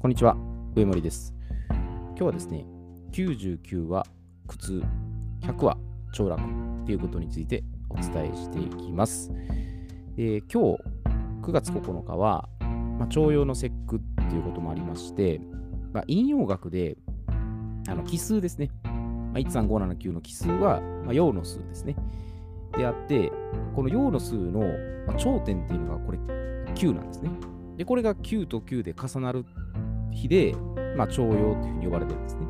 [0.00, 0.36] こんにちは、
[0.76, 1.34] 上森です。
[1.70, 2.64] 今日はですね、
[3.10, 4.06] 99は
[4.46, 4.82] 苦痛、
[5.40, 5.76] 100は
[6.14, 6.40] 凋落
[6.86, 9.32] ということについてお伝えしていきます。
[10.16, 10.82] えー今日
[11.42, 15.40] 9月9日は、まあ、徴用の節句っていうこともありまして、
[15.92, 16.96] まあ、引用学で
[17.88, 18.70] あの奇数ですね。
[18.84, 18.90] ま
[19.34, 21.96] あ、13579の奇数は、まあ、陽の数ですね。
[22.76, 23.32] であって、
[23.74, 24.62] この陽の数の、
[25.16, 27.30] 頂点っていうのがこれ9なんですね。
[27.76, 29.44] で、これが9と9で重なる
[30.18, 30.54] 日で、
[30.96, 32.46] まあ、徴用というふうに呼ばれてるんですね。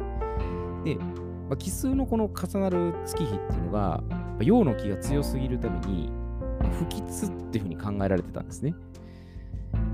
[0.84, 1.04] で、ま
[1.52, 6.10] あ、奇数のこの重なる月日っていうのが、まあ陽の気が強すぎるために、
[6.78, 8.74] 不吉っていうふうに考えられてたんですね。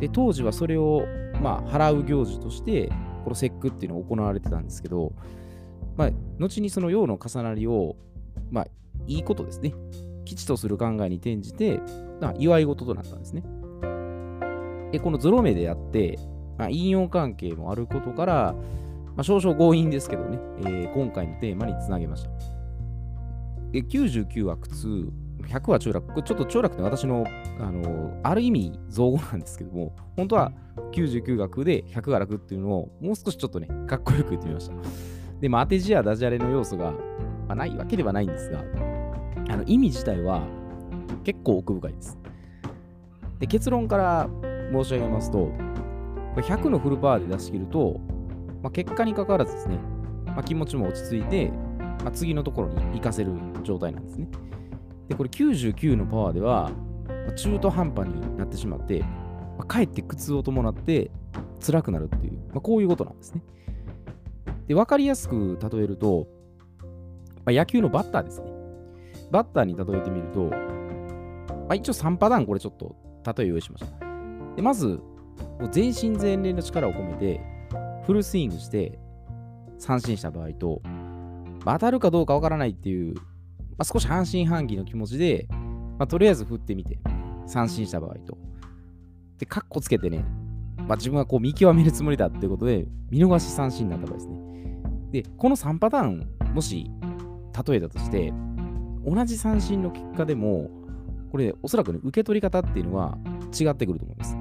[0.01, 1.05] で、当時はそれを、
[1.41, 2.91] まあ、払う行事として、
[3.25, 5.13] この節句っていうのが行われてたんですけど、
[5.97, 7.97] まあ、後にその陽の重なりを、
[8.51, 8.67] まあ、
[9.07, 9.75] いいことですね。
[10.25, 11.81] 吉とする考えに転じて、
[12.21, 13.43] まあ、祝い事となったんですね。
[14.93, 16.19] で、このゾロ目であって、
[16.59, 18.55] まあ、引用関係もあることから、
[19.17, 22.31] まあ、少々強引ですけどね、えー今回のテーマにつなげました。
[23.73, 25.13] で99は苦痛、
[25.49, 26.07] 100は凋落。
[26.09, 27.25] これちょっと凋落って私の、
[27.59, 30.53] あのある意味造語なんですけども、本当は
[30.93, 34.75] 99が苦で100が楽っていうのをもう少しちょっとね、かっこよく言ってみました。
[35.41, 36.99] で、まあ、当て字やダジャレの要素が、ま
[37.51, 38.61] あ、ないわけではないんですが、
[39.49, 40.43] あの意味自体は
[41.25, 42.19] 結構奥深いです。
[43.41, 44.29] で結論から
[44.73, 45.51] 申し上げますと、
[46.43, 48.01] 100のフルパワーで出し切ると、
[48.63, 49.79] まあ、結果に関わらずですね、
[50.27, 51.51] まあ、気持ちも落ち着いて、
[52.03, 53.33] まあ、次のところに活かせる
[53.63, 54.29] 状態なんですね。
[55.09, 56.71] で、これ99のパワーでは、
[57.09, 59.09] まあ中途半端になってしまって、ま
[59.61, 61.11] あかえって苦痛を伴って
[61.65, 63.43] 辛くなるっていう、まあ、こういうことなんですね。
[64.67, 66.27] で、わかりやすく例えると、
[67.45, 68.51] まあ、野球のバッターですね。
[69.31, 72.97] バッターに例えてみると、まあ、一応3パターンこれちょっと
[73.37, 74.07] 例え用意しました。
[74.57, 75.01] でまず、
[75.59, 77.41] もう全身全霊の力を込めて、
[78.07, 78.99] フルスイングして
[79.79, 80.83] 三振した場合と、
[81.65, 83.21] 当たるかどうかわからないっていう、ま
[83.79, 85.47] あ、少し半信半疑の気持ちで、
[85.99, 86.99] まあ、とりあえず振ってみて、
[87.47, 88.37] 三振した場合と。
[89.39, 90.25] で、カッコつけてね、
[90.87, 94.45] まあ、自分はこう見極めるつもりだっていうことで、見逃し三振になった場合ですね。
[95.11, 96.91] で、この3パターン、もし
[97.67, 98.33] 例えたとして、
[99.07, 100.71] 同じ三振の結果でも、
[101.31, 103.19] これ、おそらくね、受け取り方っていうのは
[103.59, 104.37] 違ってくると思います。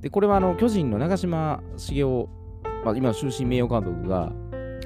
[0.00, 2.26] で、これはあの巨人の長嶋茂雄、
[2.84, 4.32] まあ、今の終身名誉監督が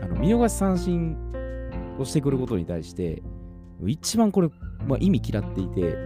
[0.03, 1.17] あの見逃し三振
[1.99, 3.23] をしてくることに対して、
[3.87, 4.49] 一番これ、
[4.87, 5.97] まあ、意味嫌っていて、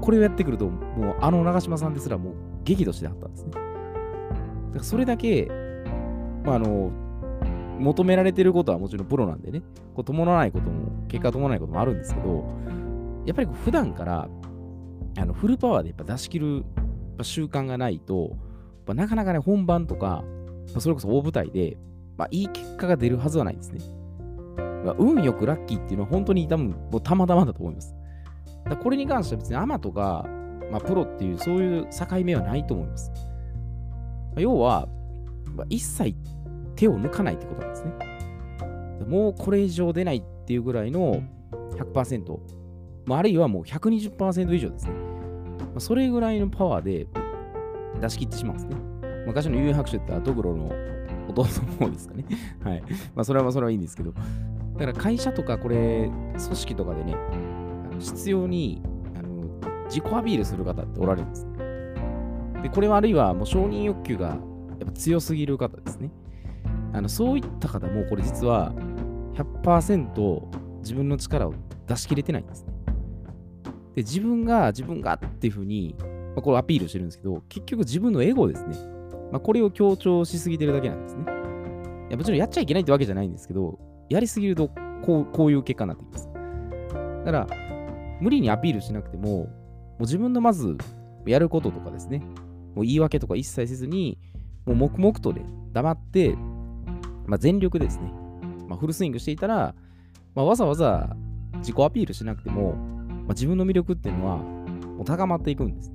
[0.00, 2.34] これをやってくると、もうあの長嶋さんですらもう
[2.64, 3.50] 激怒してはったんですね。
[3.50, 3.64] だか
[4.78, 5.48] らそれだけ、
[6.44, 6.90] まあ、あの
[7.78, 9.62] 求められてることはもちろんプロなんでね、
[9.94, 12.44] こう伴わないことも、結果伴わないこともあるんですけど、
[13.26, 14.28] やっぱり普段から
[15.18, 16.64] あのフルパワーでやっぱ出し切る
[17.20, 18.38] ぱ習慣がないと、やっ
[18.86, 20.24] ぱなかなかね、本番とか、
[20.74, 21.76] まそれこそ大舞台で、
[22.16, 23.80] まあ、いい結果が出るはずはないですね。
[24.84, 27.94] まあ運よくラッキーっていうのは本当に多分もうたまたまだと思います。
[28.64, 30.26] だこれに関しては別にアマとか、
[30.70, 33.10] まあ、プロっていうそういう境目はないと思います。
[33.12, 34.88] まあ要は、
[35.54, 36.14] まあ一切
[36.76, 37.92] 手を抜かないってことなんですね。
[39.06, 41.22] もうこれ以上出ないっていうぐらいの
[41.76, 42.38] 100%、
[43.06, 45.09] まあ、あるいはもう120%以上ですね。
[45.60, 47.06] まあ、それぐらいのパワーで
[48.00, 48.76] 出し切ってしまうんですね。
[49.26, 50.70] 昔の遊白書ってアトグロの
[51.28, 52.24] 弟の方ですかね。
[52.64, 52.82] はい。
[53.14, 54.12] まあそれはそれはいいんですけど。
[54.12, 57.14] だから会社とかこれ、組織とかでね、
[57.90, 58.82] あの必要に
[59.18, 59.50] あの
[59.86, 61.46] 自己アピールする方っておられるんです。
[62.62, 64.38] で、これはあるいはもう承認欲求がやっ
[64.86, 66.10] ぱ強すぎる方ですね。
[66.92, 68.72] あのそういった方もこれ実は
[69.34, 71.54] 100%自分の力を
[71.86, 72.66] 出し切れてないんです
[74.00, 76.06] で、自分が自分がっていうふうに、ま
[76.38, 78.76] あ、これアピールしてるんですけど、結局自分のエゴですね。
[79.30, 81.24] まあ、これを強調しすぎてるだけなんですね。
[82.08, 83.78] いやもちろんやっちゃいけないってわけじゃないんですけど、
[84.08, 84.70] やりすぎると
[85.02, 86.28] こうこういう結果になってきます。
[87.24, 87.46] だから、
[88.20, 89.46] 無理にアピールしなくても、も
[89.98, 90.76] う自分のまず
[91.26, 92.20] やることとかですね、
[92.74, 94.18] もう言い訳とか一切せずに、
[94.64, 96.34] もう黙々とね、黙って、
[97.26, 98.10] まあ、全力でですね、
[98.66, 99.74] まあ、フルスイングしていたら、
[100.34, 101.14] まあ、わざわざ
[101.58, 102.89] 自己アピールしなくても、
[103.30, 105.92] あ、自分の魅力っていうのはもう高まっていくんです。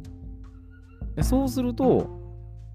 [1.16, 2.10] でそうすると、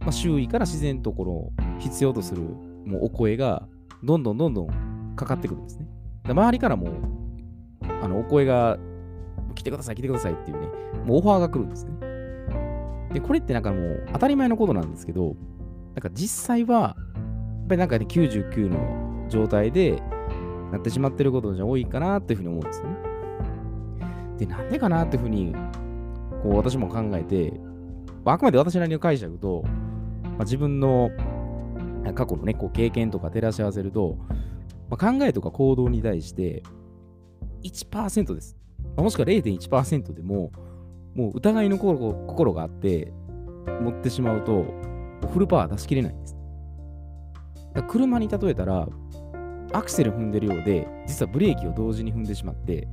[0.00, 3.66] まあ、周囲から自然とこの必要とするもうお声が
[4.02, 5.86] どんどんどんどんかかってくるんですね。
[6.24, 6.88] で周りからも
[8.02, 8.78] あのお声が
[9.54, 10.68] 来てください、来てくださいっていうね、
[11.04, 11.92] もうオファーが来るんですね。
[13.12, 15.36] で、これってなんかもう当たり前のことなんですけど、
[15.94, 16.96] なんか実際は、や
[17.64, 20.00] っぱりなんかね、99の状態で
[20.72, 23.09] なってしまってることじゃ多いかなっていうふうに思うんですよね。
[24.40, 25.54] で、なんでかなっていうふうに、
[26.42, 27.52] こう私も考えて、
[28.24, 29.62] まあくまで私なりの解釈と、
[30.22, 31.10] まあ、自分の
[32.14, 34.16] 過去のね、こう経験とか照らし合わせると、
[34.88, 36.62] まあ、考えとか行動に対して
[37.62, 38.56] 1%です。
[38.96, 40.50] もしくは0.1%でも、
[41.14, 43.12] もう疑いの心があって、
[43.82, 44.64] 持ってしまうと、
[45.32, 46.36] フルパワー出しきれないんです。
[47.88, 48.88] 車に例えたら、
[49.72, 52.88] アクセル踏んでるようで、実はブレーキを同時に踏んでしまって、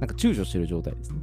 [0.00, 1.18] なんか躊躇してる状態ですね。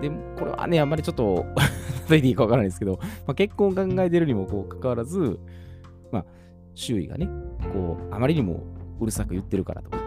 [0.00, 1.46] で、これはね、あんまりちょっと
[2.08, 5.38] 例えていいかわからないですけど、まあ、結婚を考えてるにもこう関わらず、
[6.12, 6.24] まあ、
[6.74, 7.28] 周囲がね、
[7.72, 8.62] こう、あまりにも
[9.00, 9.98] うるさく言ってるからとか、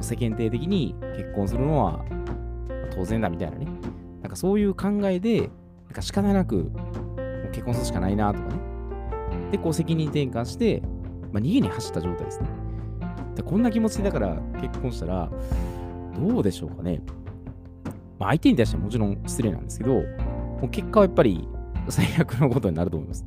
[0.00, 2.04] 世間体的に結婚するのは
[2.94, 3.66] 当然だみたいなね、
[4.22, 5.48] なんかそういう考えで、なん
[5.92, 6.70] か仕方なく
[7.52, 8.54] 結婚するしかないなとかね、
[9.52, 10.82] で、こう責任転換して、
[11.32, 12.48] まあ、逃げに走った状態ですね。
[13.36, 15.30] でこんな気持ちでだから結婚したら、
[16.18, 17.00] どうでしょうかね。
[18.18, 21.48] まあ、相手に対してはもちろん失礼なんですけど、もう結果はやっぱり
[21.88, 23.24] 最悪のことになると思います。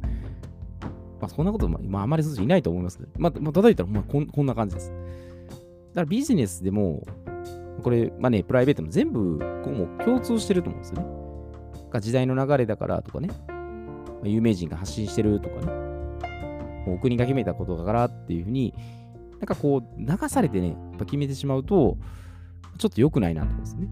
[1.19, 4.91] まあ、そんなこと、まあ、あまりいないと思いますけど、まあ、叩いたら、まあこん、こんな感じです。
[4.91, 5.01] だか
[6.01, 7.05] らビジネスでも、
[7.81, 11.23] これ、まあね、プライベートも全部、こうも共通してると思うんですよね。
[12.01, 13.29] 時代の流れだからとかね、
[14.21, 15.67] ま有名人が発信してるとかね、
[16.87, 18.73] もう国が決めたことだからっていうふうに、
[19.33, 21.97] なんかこう、流されてね、やっぱ決めてしまうと、
[22.77, 23.87] ちょっと良くないなと思うんですね。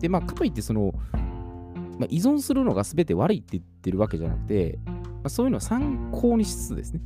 [0.00, 0.92] で、まあ、かといって、その、
[1.98, 4.92] まあ、依存するのが全て悪いって言ってるわけじゃなくて、ま
[5.24, 7.00] あ、そういうのを参考にしつつですね、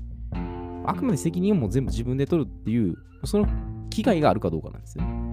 [0.87, 3.47] あくまで責任をもう全部自分で取るっていう、その
[3.91, 5.29] 機会があるかどうかなんですよね。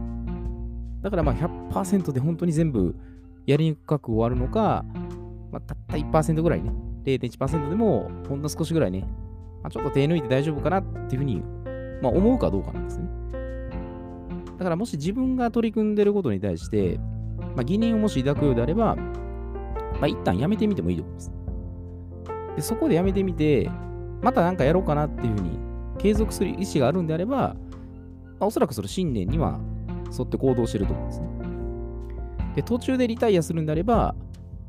[1.01, 2.95] だからまあ100%で本当に全部
[3.45, 4.83] やりにくく終わるのか、
[5.51, 6.71] まあ、たった1%ぐらいね、
[7.03, 9.07] 0.1%でもほんの少しぐらいね、
[9.62, 11.41] まあ、ちょっと手抜いて大丈夫かなっていうふうに、
[12.01, 13.07] まあ、思うかどうかなんですね。
[14.57, 16.97] だからもし自分が取り組んでることに対して、
[17.55, 21.31] まあ、疑念をもし抱くようであれば、まあ、一旦やめてみてもいいと思います。
[22.55, 23.69] でそこでやめてみて、
[24.21, 25.59] また何かやろうかなっていうふうに
[25.97, 27.55] 継続する意思があるんであれば、ま
[28.41, 29.59] あ、おそらくその信念には
[30.17, 31.27] 沿って行動してると思うんですね。
[32.55, 34.15] で、途中でリタイアするんであれば、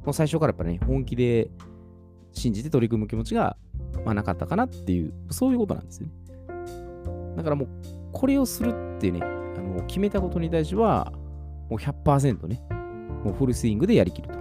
[0.04, 1.50] もう最初からやっぱりね、本気で
[2.32, 3.56] 信じて取り組む気持ちが、
[4.04, 6.12] まあ、なかったかなっていう、そういうことなんですよね。
[7.36, 7.68] だからもう、
[8.12, 9.35] これをするっていうね、
[9.66, 11.12] の決めたことに対しては、
[11.68, 12.62] もう100%ね、
[13.24, 14.34] もうフルスイングでやりきると。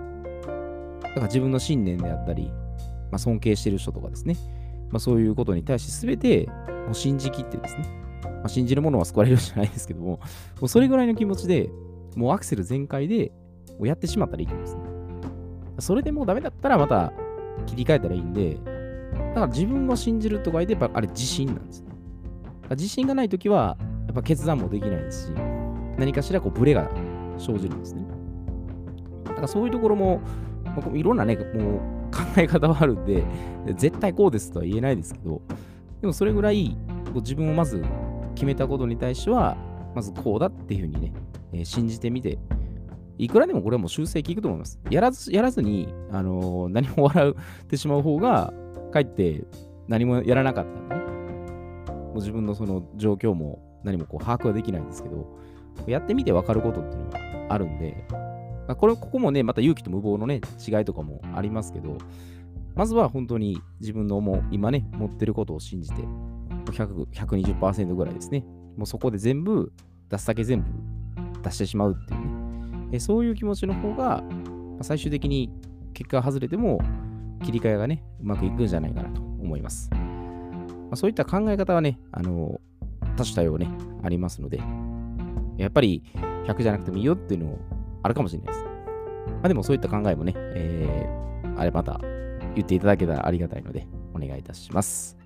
[1.02, 2.52] だから自分の信念であったり、
[3.12, 4.36] まあ、尊敬してる人とかですね、
[4.92, 6.50] まあ、そういうことに対して全て
[6.86, 7.84] もう信じきってですね、
[8.24, 10.20] まあ、信じるものは救われるじゃないですけども、も
[10.64, 11.70] うそれぐらいの気持ちで、
[12.16, 13.32] もうアクセル全開で
[13.78, 14.82] もうやってしまったらいいと思うんですね。
[15.80, 17.12] それでもうダメだったらまた
[17.66, 21.88] 切り替えたらいいんで、だから自分を信じるとかで、やっぱあれ自信なんですね。
[22.72, 23.78] 自信がないときは、
[24.16, 25.32] ぱ決断もできないですし、
[25.98, 26.90] 何かしらこうブレが
[27.38, 28.06] 生じるんですね。
[29.26, 30.22] だからそういうところも、
[30.64, 31.46] まあ、いろんなね、もう
[32.12, 33.24] 考え方はあるんで、
[33.76, 35.42] 絶対こうですとは言えないですけど、
[36.02, 36.78] でもそれぐらい
[37.16, 37.84] 自分をまず
[38.36, 39.58] 決めたことに対しては、
[39.96, 41.14] まずこうだっていうふうにね、
[41.54, 42.38] えー、信じてみて、
[43.18, 44.80] いくらでもこれはもう修正効くと思います。
[44.90, 48.54] やらずやらずに、あのー、何も笑ってしまう方が、
[48.92, 49.46] かえって
[49.88, 51.02] 何もやらなかったんでね、
[51.92, 55.26] もう自分のその状況も何もこう把握はできないんですけど、
[55.88, 61.98] やってみて分かることっていうのがあるんで、まあ、これ、ここもね、また勇気と無謀のね、違いとかもありますけど、
[62.74, 66.02] まずは本当に自分のもう今ね、持ってることを信じて、
[66.66, 68.44] 100 120%ぐらいですね。
[68.76, 69.72] もうそこで全部、
[70.10, 70.68] 出すだけ全部
[71.42, 72.90] 出してしまうっていうね。
[72.94, 74.24] えそういう気持ちの方が、
[74.78, 75.52] ま、最終的に
[75.94, 76.80] 結果が外れても、
[77.44, 79.90] 切り替えがね、うまくいくんじゃないかなと思います。
[79.92, 80.00] ま
[80.92, 82.60] あ、そういった考え方はね、あの
[83.16, 83.70] 多種多様ね、
[84.04, 84.62] ありますので、
[85.58, 86.04] やっぱり
[86.46, 87.60] 100じゃなくてもいいよっていうのも
[88.04, 88.64] あるかもしれないです。
[88.64, 92.00] まあ、でもそういった考えもね、えー、あれまた
[92.56, 95.18] 言っていただけたらありがたいので、お願いいたします。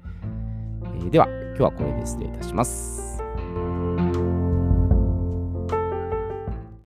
[0.83, 3.21] えー、では、今日はこれで失礼いたします。